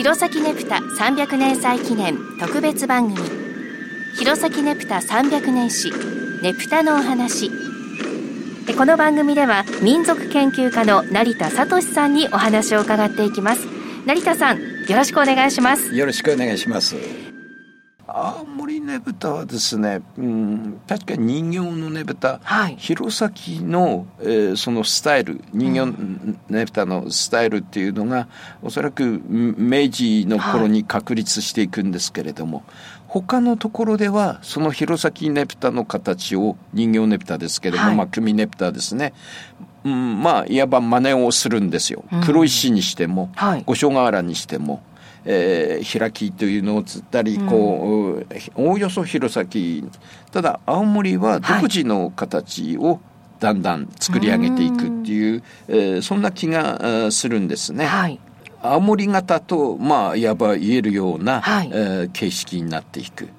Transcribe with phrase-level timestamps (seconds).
[0.00, 3.28] 弘前ねぷた300年祭記念特別番組。
[4.16, 5.92] 弘前ねぷた300年史
[6.42, 7.50] ねぷたのお話
[8.78, 13.66] この番組では民族研究家の成田聡さんにお話を伺っていきます。
[14.06, 14.58] 成田さん
[14.88, 15.94] よろしくお願いします。
[15.94, 16.96] よろしくお願いします。
[18.12, 25.86] 青森ねぶたはですね、うん、確かに人形のねぶた、はい、弘前の、えー、そのスタイル人形
[26.52, 28.28] ねぶたのスタイルっていうのが、
[28.62, 32.66] うん、おそらく明治の頃に確立していくんですけれども、はい、
[33.08, 39.12] 他のところではその弘前ねぶたの形を人形ねぶたですけれども、はい、まあ組ねぶたですね。
[39.84, 43.32] うん、まあいわば真似をするんですよ、うん、黒石にしても、
[43.64, 44.82] 五所川原にしても
[45.24, 48.24] えー、開きというのをつったりこ
[48.56, 49.46] う、うん、おおよそ弘前
[50.30, 53.00] ただ青森は独自の形を
[53.38, 57.86] だんだん作り上げていくっていう、はい、えー、そんな気がするんですね。
[57.86, 58.20] はい
[58.62, 63.24] 青森型とまあいわば言えるような、はい、えー、形式になっていく。
[63.24, 63.30] うん。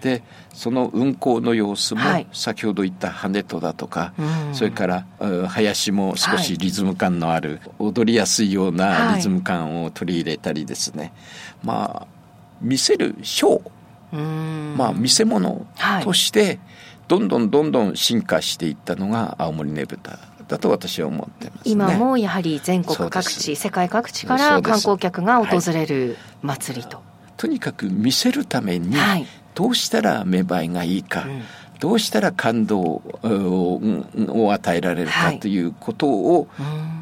[0.00, 2.00] でその運行の様子も
[2.32, 5.06] 先ほど言った羽とだとか、はい、それから
[5.48, 11.12] 林も少しリズム感のある、はい、踊りやすいようなリズム感を取り入れたりですね、
[11.62, 12.06] まあ
[12.60, 13.70] 見せるショー。
[14.76, 15.66] まあ見せ物
[16.02, 16.58] として
[17.08, 20.18] どんどんどんどん進化していったのが青森ねぶた
[20.48, 31.42] だと私は思ってます、ね、今もやはり全国各地世界各地から観光客が訪れる祭りと、はい、とにかく見せるために、はい、どうしたら芽生えがいいか、うん、
[31.78, 36.48] どうしたら感動を与えられるかということを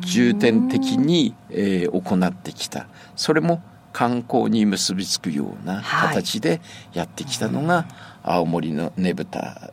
[0.00, 2.86] 重点的に、えー、行ってきた。
[3.16, 6.60] それも観光に結びつくような形で
[6.92, 7.86] やってきたのが、
[8.24, 9.72] 青森のねぶた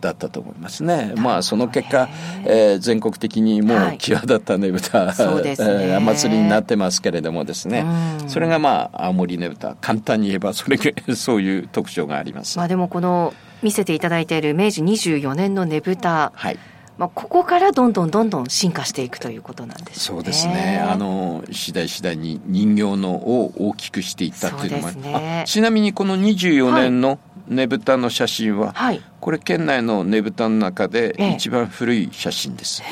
[0.00, 1.14] だったと思いますね。
[1.16, 2.08] まあその結果、
[2.44, 7.84] えー、全国的にもう際立ったねぶた、はい、ね、祭りになってますけれどもですね、
[8.26, 10.78] それがまあ青森ねぶた簡単に言えばそれ
[11.14, 12.56] そういう特徴があります。
[12.58, 16.58] まあでもこの見せていただいている明治24年のねぶた、はい、
[17.00, 19.94] まあ、ここからどんどんどんどん進化していくということなんですね。
[19.94, 20.84] そうですね。
[20.86, 27.18] あの次第次第に人形のを大きくしていったというのも、ね、ちなみにこの24年の
[27.48, 32.82] ねぶたの写真は、はい、これ県内のねぶたの中で一番古い写真です。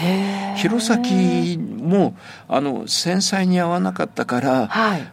[0.57, 2.15] 弘前も
[2.49, 5.13] あの繊細に合わなかったから、はい、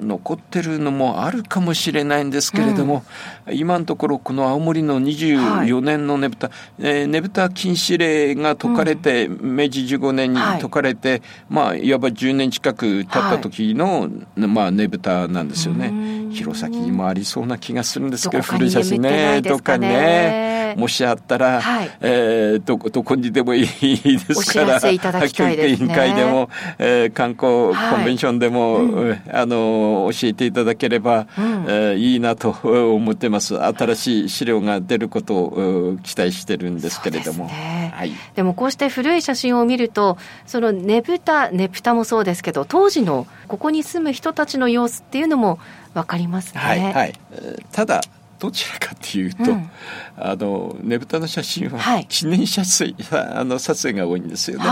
[0.00, 3.04] 残ってるのもあるかもしれないんですけれども、
[3.46, 14.10] うん、今のところこの青森の24年のねぶた、はい、えー、ねぶた禁止令が解かれて、うん、明治15年に解かれて、はい、まあいわば10年近く経った時の、はい、
[14.46, 16.16] まあねぶたなんですよね。
[16.32, 19.40] 弘前にもありそうな気がするんですけど古い写真ね。
[19.42, 20.55] どっかにね。
[20.76, 33.56] もしあったら、はい、えー、どどこにでもいいですから、いただきたいですね、委員会でも、えー、観光コンベンションでも、うん、あの教えていただければ、うん、えー、いいなと思ってます。
[33.58, 37.46] 新しい資料が出ることを期待してるんですけれども。
[37.46, 45.58] ね、はい、でもこうして古い写真を見ると、そのねぶた、ねぷたもそうですけど、当時のここに住む人たちの様子っていうのも
[45.94, 46.60] わかりますね。
[46.60, 47.14] はい、はい、
[47.72, 48.02] ただ
[48.38, 49.70] どちらかというと、うん、
[50.16, 54.64] あのねぶたの写真は記念写真、はい、あの撮影が多いんですよね。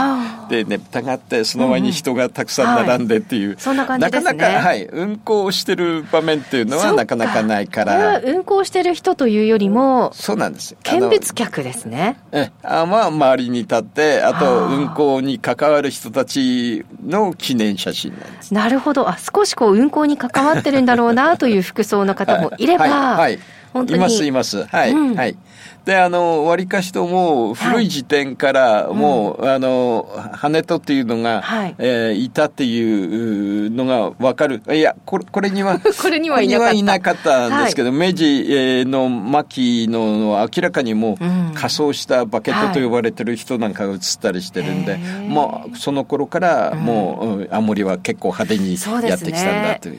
[0.48, 8.20] でねぶたがあってその前に人がたくさん並んでっていう、うんはい、ななかなか、はい、運行してる場面っていうのはなかなかないから。
[8.20, 12.19] 運行してる人というよりもそうなんです見物客ですね。
[12.32, 18.54] えあまあ周りに立ってあと運行に関わる人たちの記念写真なんです。
[18.54, 19.08] なるほど。
[19.08, 23.34] あ少しこう運行に関わってるんだろうなという服装の方もいれば、はい。
[23.34, 23.38] はい
[23.75, 23.99] 本当に。
[23.99, 24.65] いますいます。
[24.65, 25.37] はい、うん、はい。
[25.85, 34.62] であのわりかしともう古い時点からもう、はい、あの羽とっていうのが、はい、えー、いたっていうのが分かる。
[34.73, 36.49] いやこれこれには これにはい
[36.83, 37.49] なかった。
[37.49, 44.97] んですけど、はい、明治の末期の明らかにもう仮装したバケットと呼ばれてる人なんかが写ったりしてるんで、
[45.29, 49.99] もうその頃からもう、青森は結構派手にやってきたんだという。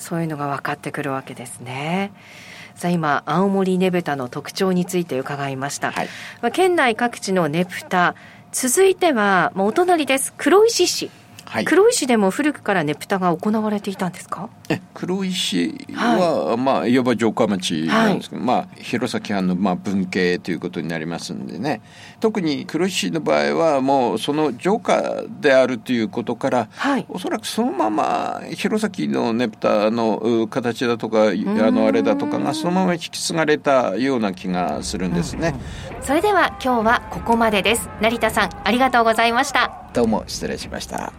[0.00, 2.10] そういうのが分かってくるわけですね。
[2.80, 6.08] さあ今青森ねぶたの特徴について伺いました、はい、
[6.40, 8.14] まあ、県内各地のねぶた
[8.52, 10.32] 続いては、まあ、お隣です。
[10.38, 11.10] 黒石市
[11.50, 14.48] はい、黒石でも古くからねぷたが行われていたんですか？
[14.68, 21.82] え黒石は、はい、まあいわば城下町なんですけど、はい、まあ弘前藩のまあ文系ということになりますんでね。
[22.20, 35.56] 特に黒石の場合はもうその城下であるということから、はい、おそらくそのまま弘前のねぷたの形だとかあのあれだとかがそのまま引き継がれたような気がするんですね、
[35.98, 37.88] うん、それでは今日はここまでです。
[38.00, 39.90] 成田さんありがとうございました。
[39.92, 41.12] どうも失礼しました